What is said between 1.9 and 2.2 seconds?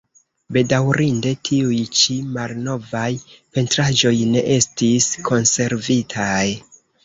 ĉi